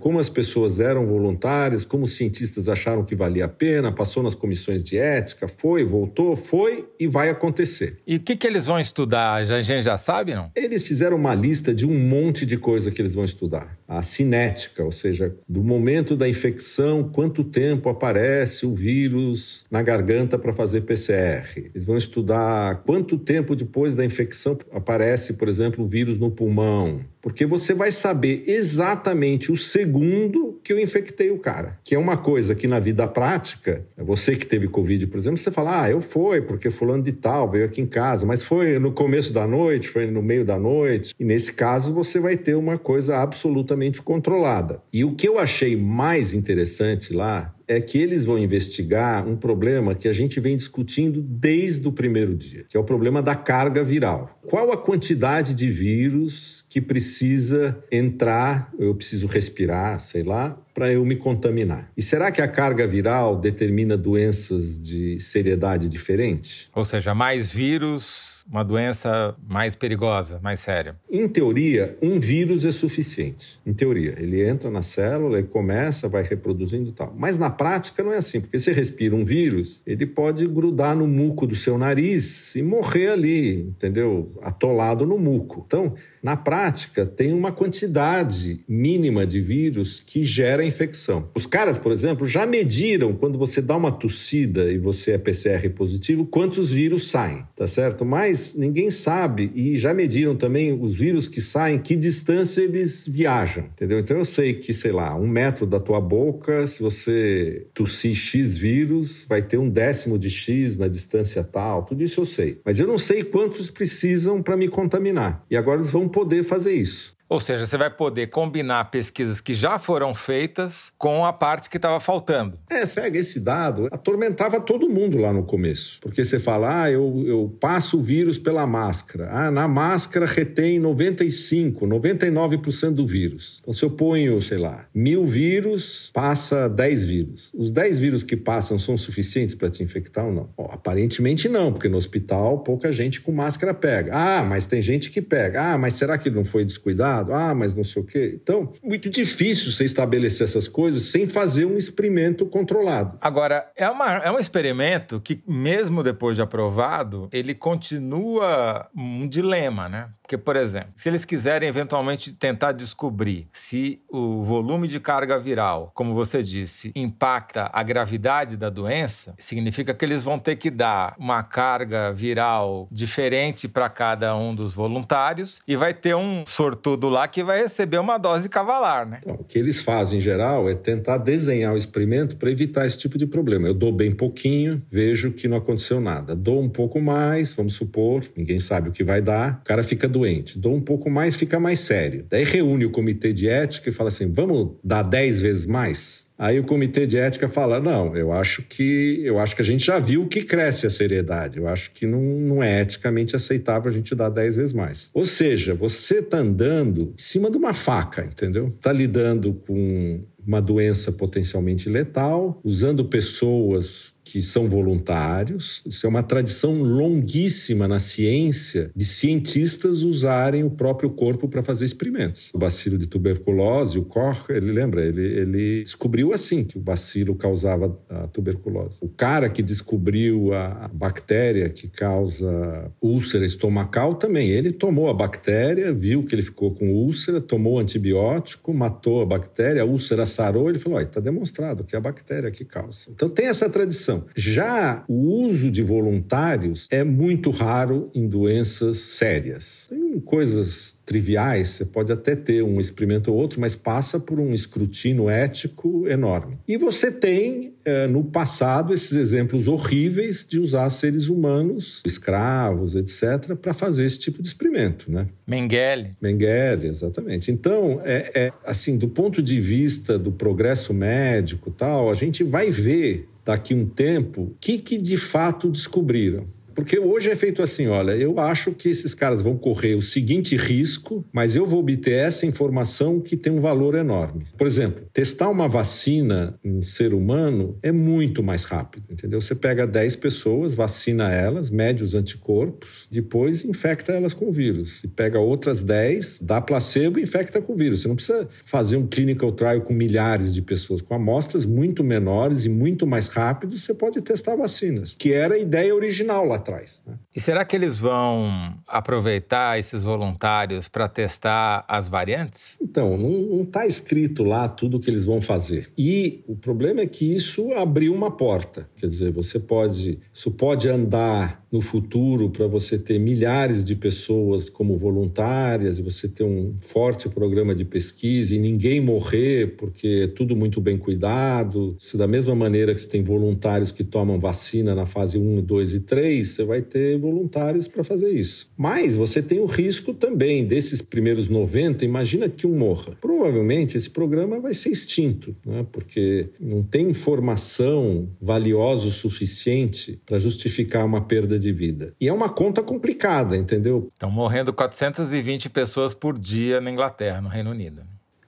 como 0.00 0.18
as 0.18 0.28
pessoas 0.28 0.80
eram 0.80 1.06
voluntárias, 1.06 1.84
como 1.84 2.04
os 2.04 2.16
cientistas 2.16 2.68
acharam 2.68 3.04
que 3.04 3.14
valia 3.14 3.44
a 3.44 3.48
pena, 3.48 3.92
passou 3.92 4.22
nas 4.22 4.34
comissões 4.34 4.82
de 4.82 4.96
ética, 4.96 5.46
foi, 5.46 5.84
voltou, 5.84 6.34
foi 6.34 6.88
e 6.98 7.06
vai 7.06 7.28
acontecer. 7.28 7.98
E 8.06 8.16
o 8.16 8.20
que, 8.20 8.36
que 8.36 8.46
eles 8.46 8.66
vão 8.66 8.80
estudar? 8.80 9.34
A 9.34 9.62
gente 9.62 9.82
já 9.82 9.98
sabe, 9.98 10.34
não? 10.34 10.50
Eles 10.54 10.82
fizeram 10.82 11.16
uma 11.16 11.34
lista 11.34 11.74
de 11.74 11.86
um 11.86 11.98
monte 11.98 12.46
de 12.46 12.56
coisa 12.56 12.90
que 12.90 13.00
eles 13.02 13.14
vão 13.14 13.24
estudar. 13.24 13.72
A 13.88 14.02
cinética, 14.02 14.84
ou 14.84 14.92
seja, 14.92 15.34
do 15.48 15.64
momento 15.64 16.14
da 16.14 16.28
infecção, 16.28 17.02
quanto 17.02 17.42
tempo 17.42 17.88
aparece 17.88 18.66
o 18.66 18.74
vírus 18.74 19.64
na 19.70 19.80
garganta 19.80 20.38
para 20.38 20.52
fazer 20.52 20.82
PCR. 20.82 21.70
Eles 21.74 21.86
vão 21.86 21.96
estudar 21.96 22.82
quanto 22.84 23.16
tempo 23.16 23.56
depois 23.56 23.94
da 23.94 24.04
infecção 24.04 24.58
aparece, 24.70 25.34
por 25.34 25.48
exemplo, 25.48 25.84
o 25.84 25.88
vírus 25.88 26.20
no 26.20 26.30
pulmão 26.30 27.00
porque 27.20 27.44
você 27.44 27.74
vai 27.74 27.90
saber 27.90 28.44
exatamente 28.46 29.50
o 29.50 29.56
segundo 29.56 30.47
que 30.68 30.72
eu 30.74 30.78
infectei 30.78 31.30
o 31.30 31.38
cara. 31.38 31.78
Que 31.82 31.94
é 31.94 31.98
uma 31.98 32.18
coisa 32.18 32.54
que 32.54 32.66
na 32.66 32.78
vida 32.78 33.08
prática, 33.08 33.86
você 33.96 34.36
que 34.36 34.44
teve 34.44 34.68
Covid, 34.68 35.06
por 35.06 35.18
exemplo, 35.18 35.38
você 35.38 35.50
fala, 35.50 35.84
ah, 35.84 35.90
eu 35.90 35.98
fui, 36.02 36.42
porque 36.42 36.70
fulano 36.70 37.02
de 37.02 37.12
tal 37.12 37.50
veio 37.50 37.64
aqui 37.64 37.80
em 37.80 37.86
casa, 37.86 38.26
mas 38.26 38.42
foi 38.42 38.78
no 38.78 38.92
começo 38.92 39.32
da 39.32 39.46
noite, 39.46 39.88
foi 39.88 40.10
no 40.10 40.22
meio 40.22 40.44
da 40.44 40.58
noite. 40.58 41.14
E 41.18 41.24
nesse 41.24 41.54
caso 41.54 41.94
você 41.94 42.20
vai 42.20 42.36
ter 42.36 42.54
uma 42.54 42.76
coisa 42.76 43.16
absolutamente 43.16 44.02
controlada. 44.02 44.82
E 44.92 45.06
o 45.06 45.14
que 45.14 45.26
eu 45.26 45.38
achei 45.38 45.74
mais 45.74 46.34
interessante 46.34 47.14
lá 47.14 47.54
é 47.68 47.80
que 47.82 47.98
eles 47.98 48.24
vão 48.24 48.38
investigar 48.38 49.28
um 49.28 49.36
problema 49.36 49.94
que 49.94 50.08
a 50.08 50.12
gente 50.12 50.40
vem 50.40 50.56
discutindo 50.56 51.20
desde 51.20 51.86
o 51.86 51.92
primeiro 51.92 52.34
dia, 52.34 52.64
que 52.66 52.76
é 52.76 52.80
o 52.80 52.84
problema 52.84 53.22
da 53.22 53.34
carga 53.34 53.84
viral. 53.84 54.40
Qual 54.46 54.72
a 54.72 54.76
quantidade 54.76 55.54
de 55.54 55.70
vírus 55.70 56.64
que 56.70 56.80
precisa 56.80 57.78
entrar, 57.92 58.72
eu 58.78 58.94
preciso 58.94 59.26
respirar, 59.26 60.00
sei 60.00 60.22
lá, 60.22 60.58
para 60.78 60.92
eu 60.92 61.04
me 61.04 61.16
contaminar. 61.16 61.90
E 61.96 62.00
será 62.00 62.30
que 62.30 62.40
a 62.40 62.46
carga 62.46 62.86
viral 62.86 63.36
determina 63.36 63.96
doenças 63.96 64.80
de 64.80 65.18
seriedade 65.18 65.88
diferente? 65.88 66.70
Ou 66.72 66.84
seja, 66.84 67.12
mais 67.16 67.50
vírus 67.50 68.38
uma 68.50 68.62
doença 68.64 69.36
mais 69.46 69.74
perigosa, 69.74 70.40
mais 70.42 70.60
séria? 70.60 70.96
Em 71.10 71.28
teoria, 71.28 71.96
um 72.00 72.18
vírus 72.18 72.64
é 72.64 72.72
suficiente. 72.72 73.60
Em 73.64 73.74
teoria, 73.74 74.14
ele 74.18 74.42
entra 74.42 74.70
na 74.70 74.80
célula 74.80 75.38
e 75.38 75.42
começa, 75.42 76.08
vai 76.08 76.22
reproduzindo 76.22 76.88
e 76.88 76.92
tal. 76.92 77.14
Mas 77.16 77.36
na 77.36 77.50
prática 77.50 78.02
não 78.02 78.12
é 78.12 78.16
assim, 78.16 78.40
porque 78.40 78.58
você 78.58 78.72
respira 78.72 79.14
um 79.14 79.24
vírus, 79.24 79.82
ele 79.86 80.06
pode 80.06 80.46
grudar 80.46 80.96
no 80.96 81.06
muco 81.06 81.46
do 81.46 81.54
seu 81.54 81.76
nariz 81.76 82.54
e 82.56 82.62
morrer 82.62 83.08
ali, 83.08 83.60
entendeu? 83.60 84.32
Atolado 84.40 85.04
no 85.04 85.18
muco. 85.18 85.64
Então, 85.66 85.94
na 86.22 86.36
prática, 86.36 87.04
tem 87.04 87.32
uma 87.32 87.52
quantidade 87.52 88.60
mínima 88.66 89.26
de 89.26 89.40
vírus 89.42 90.00
que 90.00 90.24
gera 90.24 90.64
infecção. 90.68 91.28
Os 91.34 91.46
caras, 91.46 91.78
por 91.78 91.90
exemplo, 91.90 92.26
já 92.26 92.46
mediram 92.46 93.12
quando 93.12 93.38
você 93.38 93.60
dá 93.60 93.76
uma 93.76 93.90
tossida 93.90 94.70
e 94.70 94.78
você 94.78 95.12
é 95.12 95.18
PCR 95.18 95.68
positivo, 95.70 96.24
quantos 96.24 96.70
vírus 96.70 97.10
saem, 97.10 97.42
tá 97.56 97.66
certo? 97.66 98.04
Mas 98.04 98.54
ninguém 98.54 98.90
sabe 98.90 99.50
e 99.54 99.76
já 99.76 99.92
mediram 99.92 100.36
também 100.36 100.72
os 100.80 100.94
vírus 100.94 101.26
que 101.26 101.40
saem, 101.40 101.78
que 101.78 101.96
distância 101.96 102.62
eles 102.62 103.08
viajam, 103.08 103.64
entendeu? 103.64 103.98
Então 103.98 104.18
eu 104.18 104.24
sei 104.24 104.54
que, 104.54 104.72
sei 104.72 104.92
lá, 104.92 105.16
um 105.16 105.26
metro 105.26 105.66
da 105.66 105.80
tua 105.80 106.00
boca, 106.00 106.66
se 106.66 106.82
você 106.82 107.66
tossir 107.74 108.14
X 108.14 108.56
vírus, 108.56 109.24
vai 109.28 109.42
ter 109.42 109.58
um 109.58 109.68
décimo 109.68 110.18
de 110.18 110.30
X 110.30 110.76
na 110.76 110.88
distância 110.88 111.42
tal, 111.42 111.84
tudo 111.84 112.04
isso 112.04 112.20
eu 112.20 112.26
sei. 112.26 112.60
Mas 112.64 112.78
eu 112.78 112.86
não 112.86 112.98
sei 112.98 113.24
quantos 113.24 113.70
precisam 113.70 114.42
para 114.42 114.56
me 114.56 114.68
contaminar. 114.68 115.44
E 115.50 115.56
agora 115.56 115.78
eles 115.78 115.90
vão 115.90 116.08
poder 116.08 116.42
fazer 116.42 116.72
isso. 116.72 117.17
Ou 117.28 117.40
seja, 117.40 117.66
você 117.66 117.76
vai 117.76 117.90
poder 117.90 118.28
combinar 118.28 118.90
pesquisas 118.90 119.38
que 119.40 119.52
já 119.52 119.78
foram 119.78 120.14
feitas 120.14 120.90
com 120.96 121.26
a 121.26 121.32
parte 121.32 121.68
que 121.68 121.76
estava 121.76 122.00
faltando. 122.00 122.58
É, 122.70 122.86
segue 122.86 123.18
esse 123.18 123.40
dado. 123.40 123.86
Atormentava 123.92 124.58
todo 124.60 124.88
mundo 124.88 125.18
lá 125.18 125.30
no 125.30 125.44
começo. 125.44 125.98
Porque 126.00 126.24
você 126.24 126.38
fala, 126.38 126.84
ah, 126.84 126.90
eu, 126.90 127.22
eu 127.26 127.56
passo 127.60 127.98
o 127.98 128.02
vírus 128.02 128.38
pela 128.38 128.66
máscara. 128.66 129.28
Ah, 129.30 129.50
na 129.50 129.68
máscara 129.68 130.24
retém 130.24 130.78
95, 130.78 131.86
99% 131.86 132.90
do 132.92 133.06
vírus. 133.06 133.58
Então, 133.60 133.74
se 133.74 133.84
eu 133.84 133.90
ponho, 133.90 134.40
sei 134.40 134.56
lá, 134.56 134.86
mil 134.94 135.26
vírus, 135.26 136.10
passa 136.14 136.66
10 136.66 137.04
vírus. 137.04 137.52
Os 137.54 137.70
10 137.70 137.98
vírus 137.98 138.24
que 138.24 138.36
passam 138.36 138.78
são 138.78 138.96
suficientes 138.96 139.54
para 139.54 139.68
te 139.68 139.82
infectar 139.82 140.24
ou 140.24 140.32
não? 140.32 140.48
Aparentemente 140.70 141.46
não, 141.46 141.72
porque 141.72 141.90
no 141.90 141.98
hospital 141.98 142.60
pouca 142.60 142.90
gente 142.90 143.20
com 143.20 143.32
máscara 143.32 143.74
pega. 143.74 144.12
Ah, 144.14 144.42
mas 144.42 144.66
tem 144.66 144.80
gente 144.80 145.10
que 145.10 145.20
pega. 145.20 145.74
Ah, 145.74 145.78
mas 145.78 145.92
será 145.94 146.16
que 146.16 146.30
ele 146.30 146.36
não 146.36 146.44
foi 146.44 146.64
descuidado? 146.64 147.17
Ah, 147.30 147.54
mas 147.54 147.74
não 147.74 147.84
sei 147.84 148.02
o 148.02 148.04
quê. 148.04 148.38
Então, 148.40 148.72
muito 148.82 149.08
difícil 149.10 149.72
você 149.72 149.84
estabelecer 149.84 150.44
essas 150.44 150.68
coisas 150.68 151.02
sem 151.04 151.26
fazer 151.26 151.64
um 151.64 151.76
experimento 151.76 152.46
controlado. 152.46 153.18
Agora, 153.20 153.70
é, 153.76 153.88
uma, 153.88 154.16
é 154.18 154.30
um 154.30 154.38
experimento 154.38 155.20
que, 155.20 155.42
mesmo 155.46 156.02
depois 156.02 156.36
de 156.36 156.42
aprovado, 156.42 157.28
ele 157.32 157.54
continua 157.54 158.88
um 158.96 159.26
dilema, 159.26 159.88
né? 159.88 160.08
Porque, 160.28 160.36
por 160.36 160.56
exemplo, 160.56 160.90
se 160.94 161.08
eles 161.08 161.24
quiserem 161.24 161.70
eventualmente 161.70 162.34
tentar 162.34 162.72
descobrir 162.72 163.48
se 163.50 164.02
o 164.10 164.42
volume 164.44 164.86
de 164.86 165.00
carga 165.00 165.40
viral, 165.40 165.90
como 165.94 166.12
você 166.12 166.42
disse, 166.42 166.92
impacta 166.94 167.70
a 167.72 167.82
gravidade 167.82 168.54
da 168.54 168.68
doença, 168.68 169.34
significa 169.38 169.94
que 169.94 170.04
eles 170.04 170.22
vão 170.22 170.38
ter 170.38 170.56
que 170.56 170.70
dar 170.70 171.16
uma 171.18 171.42
carga 171.42 172.12
viral 172.12 172.86
diferente 172.92 173.66
para 173.66 173.88
cada 173.88 174.36
um 174.36 174.54
dos 174.54 174.74
voluntários 174.74 175.62
e 175.66 175.74
vai 175.76 175.94
ter 175.94 176.14
um 176.14 176.44
sortudo 176.46 177.08
lá 177.08 177.26
que 177.26 177.42
vai 177.42 177.62
receber 177.62 177.96
uma 177.96 178.18
dose 178.18 178.50
cavalar, 178.50 179.08
né? 179.08 179.20
Então, 179.22 179.36
o 179.36 179.44
que 179.44 179.58
eles 179.58 179.80
fazem 179.80 180.18
em 180.18 180.20
geral 180.20 180.68
é 180.68 180.74
tentar 180.74 181.16
desenhar 181.16 181.72
o 181.72 181.76
experimento 181.78 182.36
para 182.36 182.50
evitar 182.50 182.84
esse 182.84 182.98
tipo 182.98 183.16
de 183.16 183.26
problema. 183.26 183.66
Eu 183.66 183.72
dou 183.72 183.90
bem 183.90 184.10
pouquinho, 184.10 184.78
vejo 184.90 185.32
que 185.32 185.48
não 185.48 185.56
aconteceu 185.56 186.02
nada. 186.02 186.36
Dou 186.36 186.60
um 186.60 186.68
pouco 186.68 187.00
mais, 187.00 187.54
vamos 187.54 187.72
supor, 187.72 188.22
ninguém 188.36 188.60
sabe 188.60 188.90
o 188.90 188.92
que 188.92 189.02
vai 189.02 189.22
dar, 189.22 189.62
o 189.62 189.64
cara 189.64 189.82
fica 189.82 190.06
doente. 190.18 190.58
Dou 190.58 190.74
um 190.74 190.80
pouco 190.80 191.10
mais, 191.10 191.36
fica 191.36 191.58
mais 191.60 191.80
sério. 191.80 192.26
Daí 192.28 192.44
reúne 192.44 192.84
o 192.84 192.90
comitê 192.90 193.32
de 193.32 193.48
ética 193.48 193.88
e 193.88 193.92
fala 193.92 194.08
assim: 194.08 194.30
vamos 194.30 194.72
dar 194.82 195.02
10 195.02 195.40
vezes 195.40 195.66
mais? 195.66 196.28
Aí 196.38 196.58
o 196.60 196.64
comitê 196.64 197.06
de 197.06 197.16
ética 197.16 197.48
fala: 197.48 197.80
não, 197.80 198.16
eu 198.16 198.32
acho 198.32 198.62
que 198.62 199.20
eu 199.24 199.38
acho 199.38 199.54
que 199.56 199.62
a 199.62 199.64
gente 199.64 199.84
já 199.84 199.98
viu 199.98 200.26
que 200.26 200.42
cresce 200.42 200.86
a 200.86 200.90
seriedade. 200.90 201.58
Eu 201.58 201.68
acho 201.68 201.92
que 201.92 202.06
não, 202.06 202.20
não 202.20 202.62
é 202.62 202.82
eticamente 202.82 203.34
aceitável 203.34 203.90
a 203.90 203.94
gente 203.94 204.14
dar 204.14 204.28
10 204.28 204.56
vezes 204.56 204.72
mais. 204.72 205.10
Ou 205.14 205.24
seja, 205.24 205.74
você 205.74 206.18
está 206.18 206.38
andando 206.38 207.14
em 207.16 207.22
cima 207.22 207.50
de 207.50 207.56
uma 207.56 207.74
faca, 207.74 208.24
entendeu? 208.24 208.66
Está 208.68 208.92
lidando 208.92 209.54
com 209.66 210.20
uma 210.48 210.62
doença 210.62 211.12
potencialmente 211.12 211.90
letal, 211.90 212.58
usando 212.64 213.04
pessoas 213.04 214.18
que 214.30 214.42
são 214.42 214.68
voluntários. 214.68 215.82
Isso 215.86 216.06
é 216.06 216.08
uma 216.08 216.22
tradição 216.22 216.82
longuíssima 216.82 217.88
na 217.88 217.98
ciência 217.98 218.90
de 218.94 219.04
cientistas 219.04 220.02
usarem 220.02 220.64
o 220.64 220.70
próprio 220.70 221.10
corpo 221.10 221.48
para 221.48 221.62
fazer 221.62 221.84
experimentos. 221.84 222.50
O 222.52 222.58
bacilo 222.58 222.98
de 222.98 223.06
tuberculose, 223.06 223.98
o 223.98 224.04
Koch, 224.04 224.50
ele 224.50 224.70
lembra, 224.70 225.04
ele, 225.04 225.22
ele 225.22 225.82
descobriu 225.82 226.32
assim 226.32 226.64
que 226.64 226.76
o 226.76 226.80
bacilo 226.80 227.34
causava 227.34 227.98
a 228.08 228.26
tuberculose. 228.28 228.98
O 229.00 229.08
cara 229.08 229.48
que 229.48 229.62
descobriu 229.62 230.52
a 230.52 230.90
bactéria 230.92 231.70
que 231.70 231.88
causa 231.88 232.90
úlcera 233.00 233.44
estomacal 233.44 234.14
também, 234.14 234.50
ele 234.50 234.72
tomou 234.72 235.08
a 235.08 235.14
bactéria, 235.14 235.92
viu 235.92 236.22
que 236.24 236.34
ele 236.34 236.42
ficou 236.42 236.74
com 236.74 236.90
úlcera, 236.90 237.40
tomou 237.40 237.78
antibiótico, 237.78 238.74
matou 238.74 239.22
a 239.22 239.26
bactéria, 239.26 239.82
a 239.82 239.86
úlcera 239.86 240.26
sarou, 240.38 240.68
ele 240.68 240.78
falou: 240.78 241.00
está 241.00 241.20
demonstrado 241.20 241.82
que 241.82 241.96
é 241.96 241.98
a 241.98 242.00
bactéria 242.00 242.50
que 242.50 242.64
causa. 242.64 243.10
Então 243.10 243.28
tem 243.28 243.46
essa 243.46 243.68
tradição. 243.68 244.24
Já 244.36 245.04
o 245.08 245.44
uso 245.46 245.70
de 245.70 245.82
voluntários 245.82 246.86
é 246.90 247.02
muito 247.02 247.50
raro 247.50 248.10
em 248.14 248.28
doenças 248.28 248.98
sérias. 248.98 249.90
Coisas 250.20 250.96
triviais, 251.04 251.68
você 251.68 251.84
pode 251.84 252.12
até 252.12 252.36
ter 252.36 252.62
um 252.62 252.78
experimento 252.78 253.32
ou 253.32 253.38
outro, 253.38 253.60
mas 253.60 253.74
passa 253.74 254.20
por 254.20 254.38
um 254.38 254.52
escrutínio 254.52 255.28
ético 255.28 256.06
enorme. 256.06 256.58
E 256.66 256.76
você 256.76 257.10
tem, 257.10 257.74
é, 257.84 258.06
no 258.06 258.24
passado, 258.24 258.92
esses 258.92 259.12
exemplos 259.12 259.68
horríveis 259.68 260.46
de 260.46 260.58
usar 260.58 260.88
seres 260.90 261.28
humanos, 261.28 262.02
escravos, 262.04 262.94
etc., 262.94 263.54
para 263.54 263.72
fazer 263.72 264.04
esse 264.04 264.18
tipo 264.18 264.42
de 264.42 264.48
experimento, 264.48 265.10
né? 265.10 265.24
Mengele. 265.46 266.16
Mengele, 266.20 266.88
exatamente. 266.88 267.50
Então, 267.50 268.00
é, 268.04 268.30
é 268.34 268.52
assim, 268.66 268.96
do 268.96 269.08
ponto 269.08 269.42
de 269.42 269.60
vista 269.60 270.18
do 270.18 270.32
progresso 270.32 270.92
médico 270.92 271.70
tal, 271.70 272.10
a 272.10 272.14
gente 272.14 272.44
vai 272.44 272.70
ver 272.70 273.28
daqui 273.44 273.74
um 273.74 273.86
tempo, 273.86 274.42
o 274.42 274.56
que, 274.60 274.78
que 274.78 274.98
de 274.98 275.16
fato 275.16 275.70
descobriram? 275.70 276.44
Porque 276.78 276.96
hoje 276.96 277.28
é 277.28 277.34
feito 277.34 277.60
assim: 277.60 277.88
olha, 277.88 278.12
eu 278.12 278.38
acho 278.38 278.70
que 278.70 278.88
esses 278.88 279.12
caras 279.12 279.42
vão 279.42 279.56
correr 279.56 279.96
o 279.96 280.00
seguinte 280.00 280.56
risco, 280.56 281.24
mas 281.32 281.56
eu 281.56 281.66
vou 281.66 281.80
obter 281.80 282.12
essa 282.12 282.46
informação 282.46 283.18
que 283.18 283.36
tem 283.36 283.52
um 283.52 283.58
valor 283.58 283.96
enorme. 283.96 284.44
Por 284.56 284.64
exemplo, 284.64 285.04
testar 285.12 285.48
uma 285.48 285.66
vacina 285.66 286.56
em 286.62 286.80
ser 286.80 287.12
humano 287.12 287.76
é 287.82 287.90
muito 287.90 288.44
mais 288.44 288.62
rápido, 288.62 289.06
entendeu? 289.10 289.40
Você 289.40 289.56
pega 289.56 289.88
10 289.88 290.14
pessoas, 290.16 290.72
vacina 290.72 291.32
elas, 291.32 291.68
mede 291.68 292.04
os 292.04 292.14
anticorpos, 292.14 293.08
depois 293.10 293.64
infecta 293.64 294.12
elas 294.12 294.32
com 294.32 294.48
o 294.48 294.52
vírus. 294.52 295.02
E 295.02 295.08
pega 295.08 295.40
outras 295.40 295.82
10, 295.82 296.38
dá 296.40 296.60
placebo 296.60 297.18
e 297.18 297.24
infecta 297.24 297.60
com 297.60 297.72
o 297.72 297.76
vírus. 297.76 298.02
Você 298.02 298.08
não 298.08 298.14
precisa 298.14 298.48
fazer 298.64 298.96
um 298.98 299.06
clinical 299.08 299.50
trial 299.50 299.80
com 299.80 299.92
milhares 299.92 300.54
de 300.54 300.62
pessoas. 300.62 301.02
Com 301.02 301.12
amostras 301.12 301.66
muito 301.66 302.04
menores 302.04 302.66
e 302.66 302.68
muito 302.68 303.04
mais 303.04 303.26
rápidos, 303.26 303.82
você 303.82 303.92
pode 303.92 304.20
testar 304.20 304.54
vacinas, 304.54 305.16
que 305.18 305.32
era 305.32 305.56
a 305.56 305.58
ideia 305.58 305.92
original 305.92 306.44
lá 306.44 306.67
atrás. 306.68 307.02
Né? 307.06 307.14
E 307.34 307.40
será 307.40 307.64
que 307.64 307.74
eles 307.74 307.98
vão 307.98 308.74
aproveitar 308.86 309.78
esses 309.78 310.04
voluntários 310.04 310.86
para 310.88 311.08
testar 311.08 311.84
as 311.88 312.08
variantes? 312.08 312.76
Então, 312.80 313.16
não 313.16 313.62
está 313.62 313.86
escrito 313.86 314.44
lá 314.44 314.68
tudo 314.68 314.98
o 314.98 315.00
que 315.00 315.10
eles 315.10 315.24
vão 315.24 315.40
fazer. 315.40 315.90
E 315.96 316.44
o 316.46 316.54
problema 316.54 317.00
é 317.00 317.06
que 317.06 317.34
isso 317.34 317.72
abriu 317.72 318.14
uma 318.14 318.30
porta. 318.30 318.86
Quer 318.96 319.06
dizer, 319.06 319.32
você 319.32 319.58
pode. 319.58 320.18
Isso 320.32 320.50
pode 320.50 320.88
andar 320.88 321.66
no 321.70 321.80
futuro 321.80 322.50
para 322.50 322.66
você 322.66 322.98
ter 322.98 323.18
milhares 323.18 323.84
de 323.84 323.94
pessoas 323.94 324.70
como 324.70 324.96
voluntárias 324.96 325.98
e 325.98 326.02
você 326.02 326.28
ter 326.28 326.44
um 326.44 326.74
forte 326.78 327.28
programa 327.28 327.74
de 327.74 327.84
pesquisa 327.84 328.54
e 328.54 328.58
ninguém 328.58 329.00
morrer 329.00 329.76
porque 329.76 330.22
é 330.24 330.26
tudo 330.26 330.56
muito 330.56 330.80
bem 330.80 330.96
cuidado. 330.96 331.96
Se 331.98 332.16
da 332.16 332.26
mesma 332.26 332.54
maneira 332.54 332.94
que 332.94 333.00
você 333.00 333.08
tem 333.08 333.22
voluntários 333.22 333.92
que 333.92 334.02
tomam 334.02 334.38
vacina 334.38 334.94
na 334.94 335.04
fase 335.04 335.38
1, 335.38 335.62
2 335.62 335.94
e 335.94 336.00
3, 336.00 336.46
você 336.46 336.64
vai 336.64 336.80
ter 336.80 337.18
voluntários 337.18 337.86
para 337.86 338.02
fazer 338.02 338.30
isso. 338.30 338.70
Mas 338.76 339.14
você 339.14 339.42
tem 339.42 339.60
o 339.60 339.66
risco 339.66 340.14
também 340.14 340.64
desses 340.64 341.02
primeiros 341.02 341.48
90, 341.48 342.04
imagina 342.04 342.48
que 342.48 342.66
um 342.66 342.76
morra. 342.76 343.16
Provavelmente 343.20 343.96
esse 343.96 344.10
programa 344.10 344.60
vai 344.60 344.72
ser 344.72 344.90
extinto, 344.90 345.54
né? 345.66 345.86
porque 345.92 346.48
não 346.60 346.82
tem 346.82 347.10
informação 347.10 348.28
valiosa 348.40 349.08
o 349.08 349.10
suficiente 349.10 350.18
para 350.24 350.38
justificar 350.38 351.04
uma 351.04 351.20
perda 351.20 351.57
de 351.58 351.72
vida. 351.72 352.14
E 352.20 352.28
é 352.28 352.32
uma 352.32 352.48
conta 352.48 352.82
complicada, 352.82 353.56
entendeu? 353.56 354.08
Estão 354.12 354.30
morrendo 354.30 354.72
420 354.72 355.68
pessoas 355.70 356.14
por 356.14 356.38
dia 356.38 356.80
na 356.80 356.90
Inglaterra, 356.90 357.40
no 357.40 357.48
Reino 357.48 357.70
Unido. 357.70 358.02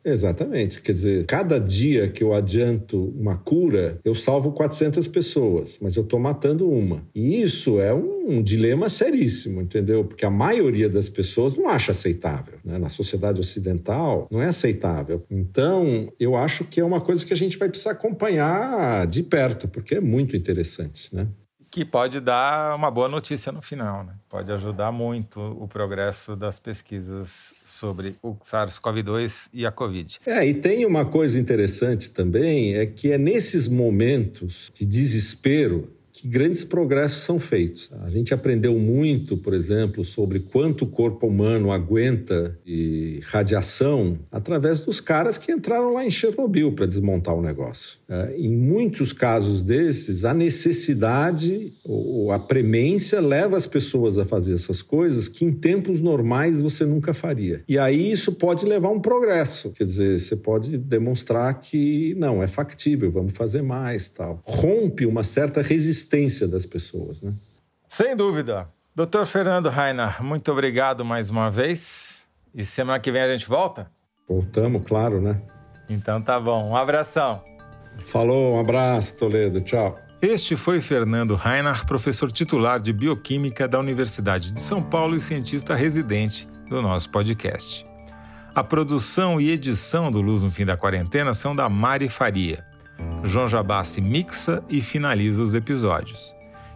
Exatamente. 0.05 0.81
Quer 0.81 0.93
dizer, 0.93 1.27
cada 1.27 1.59
dia 1.59 2.09
que 2.09 2.23
eu 2.25 2.33
adianto 2.33 3.13
uma 3.19 3.37
cura, 3.37 3.99
eu 4.05 4.15
salvo 4.15 4.53
400 4.53 5.07
pessoas, 5.09 5.79
mas 5.81 5.97
eu 5.97 6.03
estou 6.03 6.19
matando 6.19 6.71
uma. 6.71 7.03
E 7.15 7.43
isso 7.43 7.81
é 7.81 7.93
um 7.93 8.43
dilema 8.43 8.89
seríssimo, 8.89 9.61
entendeu? 9.61 10.05
Porque 10.05 10.25
a 10.25 10.31
maioria 10.31 10.89
das 10.89 11.09
pessoas 11.09 11.55
não 11.55 11.69
acha 11.69 11.93
aceitável. 11.93 12.55
Né? 12.65 12.79
Na 12.79 12.89
sociedade 12.89 13.41
ocidental, 13.41 14.27
não 14.31 14.41
é 14.41 14.47
aceitável. 14.47 15.23
Então, 15.31 16.11
eu 16.19 16.37
acho 16.37 16.65
que 16.65 16.81
é 16.81 16.85
uma 16.85 17.01
coisa 17.01 17.25
que 17.25 17.33
a 17.33 17.37
gente 17.37 17.59
vai 17.59 17.69
precisar 17.69 17.93
acompanhar 17.93 19.07
de 19.07 19.23
perto, 19.23 19.69
porque 19.69 19.97
é 19.97 20.01
muito 20.01 20.37
interessante, 20.37 21.15
né? 21.15 21.27
Que 21.71 21.85
pode 21.85 22.21
dar 22.21 22.75
uma 22.75 22.91
boa 22.91 23.09
notícia 23.09 23.53
no 23.53 23.63
final, 23.63 24.03
né? 24.03 24.15
Pode 24.29 24.51
ajudar 24.51 24.91
muito 24.91 25.41
o 25.41 25.69
progresso 25.69 26.35
das 26.35 26.59
pesquisas 26.59 27.53
sobre 27.65 28.17
o 28.23 28.35
SARS-CoV-2 28.35 29.49
e 29.53 29.65
a 29.65 29.71
Covid. 29.71 30.19
É, 30.27 30.45
e 30.45 30.55
tem 30.55 30.85
uma 30.85 31.05
coisa 31.05 31.39
interessante 31.39 32.11
também, 32.11 32.75
é 32.75 32.87
que 32.87 33.13
é 33.13 33.19
nesses 33.19 33.69
momentos 33.69 34.71
de 34.75 34.85
desespero 34.85 35.93
que 36.21 36.29
grandes 36.29 36.65
progressos 36.65 37.23
são 37.23 37.39
feitos. 37.39 37.91
A 38.03 38.11
gente 38.11 38.35
aprendeu 38.35 38.79
muito, 38.79 39.39
por 39.39 39.55
exemplo, 39.55 40.05
sobre 40.05 40.41
quanto 40.41 40.83
o 40.83 40.87
corpo 40.87 41.27
humano 41.27 41.73
aguenta 41.73 42.59
de 42.65 43.21
radiação 43.25 44.19
através 44.31 44.81
dos 44.81 45.01
caras 45.01 45.39
que 45.39 45.51
entraram 45.51 45.95
lá 45.95 46.05
em 46.05 46.11
Chernobyl 46.11 46.73
para 46.73 46.85
desmontar 46.85 47.35
o 47.35 47.41
negócio. 47.41 47.99
É, 48.07 48.37
em 48.37 48.55
muitos 48.55 49.15
casos 49.15 49.63
desses, 49.63 50.25
a 50.27 50.35
necessidade 50.35 51.73
ou 51.85 52.33
a 52.33 52.39
premência 52.39 53.21
leva 53.21 53.57
as 53.57 53.67
pessoas 53.67 54.19
a 54.19 54.25
fazer 54.25 54.53
essas 54.53 54.83
coisas 54.83 55.27
que 55.27 55.45
em 55.45 55.51
tempos 55.51 56.03
normais 56.03 56.61
você 56.61 56.85
nunca 56.85 57.15
faria. 57.15 57.63
E 57.67 57.79
aí 57.79 58.13
isso 58.13 58.33
pode 58.33 58.67
levar 58.67 58.89
a 58.89 58.93
um 58.93 59.01
progresso. 59.01 59.71
Quer 59.71 59.85
dizer, 59.85 60.21
você 60.21 60.37
pode 60.37 60.77
demonstrar 60.77 61.59
que 61.61 62.15
não, 62.19 62.43
é 62.43 62.47
factível, 62.47 63.11
vamos 63.11 63.33
fazer 63.33 63.63
mais, 63.63 64.09
tal. 64.11 64.43
Rompe 64.45 65.07
uma 65.07 65.23
certa 65.23 65.63
resistência 65.63 66.10
das 66.49 66.67
pessoas, 66.67 67.23
né? 67.23 67.33
Sem 67.89 68.17
dúvida. 68.17 68.69
Doutor 68.95 69.27
Fernando 69.27 69.69
Rainer, 69.69 70.23
muito 70.23 70.51
obrigado 70.51 71.05
mais 71.05 71.31
uma 71.31 71.51
vez. 71.51 72.29
E 72.55 72.65
semana 72.65 72.99
que 72.99 73.13
vem 73.13 73.23
a 73.23 73.33
gente 73.33 73.49
volta? 73.49 73.91
Voltamos, 74.29 74.83
claro, 74.85 75.21
né? 75.21 75.37
Então 75.89 76.21
tá 76.21 76.39
bom. 76.39 76.71
Um 76.71 76.77
abração. 76.77 77.43
Falou, 77.99 78.57
um 78.57 78.61
abraço, 78.61 79.17
Toledo. 79.17 79.61
Tchau. 79.61 79.99
Este 80.23 80.55
foi 80.55 80.81
Fernando 80.81 81.35
Reinhardt, 81.35 81.87
professor 81.87 82.31
titular 82.31 82.79
de 82.79 82.93
Bioquímica 82.93 83.67
da 83.67 83.79
Universidade 83.79 84.53
de 84.53 84.61
São 84.61 84.83
Paulo 84.83 85.17
e 85.17 85.21
cientista 85.21 85.75
residente 85.75 86.47
do 86.69 86.83
nosso 86.83 87.09
podcast. 87.11 87.87
A 88.55 88.63
produção 88.63 89.41
e 89.41 89.51
edição 89.51 90.11
do 90.11 90.21
Luz 90.21 90.43
no 90.43 90.51
Fim 90.51 90.67
da 90.67 90.77
Quarentena 90.77 91.33
são 91.33 91.57
da 91.57 91.69
Mari 91.69 92.09
Faria. 92.09 92.70
João 93.23 93.49
Jabassi 93.49 94.01
mixa 94.01 94.63
e 94.69 94.81
finaliza 94.81 95.43
os 95.43 95.55
episódios. 95.55 96.35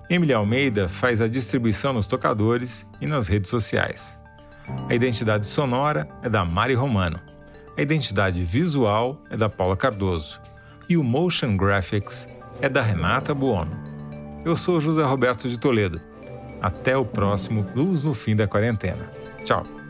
Emily 0.09 0.33
Almeida 0.33 0.89
faz 0.89 1.21
a 1.21 1.29
distribuição 1.29 1.93
nos 1.93 2.07
tocadores 2.07 2.87
e 3.01 3.07
nas 3.07 3.27
redes 3.27 3.51
sociais. 3.51 4.21
A 4.89 4.95
identidade 4.95 5.47
sonora 5.47 6.09
é 6.23 6.29
da 6.29 6.45
Mari 6.45 6.75
Romano. 6.75 7.19
A 7.77 7.83
identidade 7.83 8.43
visual 8.45 9.21
é 9.31 9.37
da 9.37 9.49
Paula 9.49 9.77
Cardoso. 9.77 10.41
E 10.89 10.97
o 10.97 11.03
Motion 11.03 11.57
Graphics 11.57 12.29
é 12.61 12.69
da 12.69 12.83
Renata 12.83 13.35
Buono. 13.35 13.77
Eu 14.45 14.55
sou 14.55 14.81
José 14.81 15.03
Roberto 15.03 15.49
de 15.49 15.59
Toledo. 15.59 16.01
Até 16.61 16.97
o 16.97 17.05
próximo 17.05 17.67
Luz 17.75 18.05
no 18.05 18.15
Fim 18.15 18.37
da 18.37 18.47
Quarentena. 18.47 19.11
Tchau. 19.45 19.84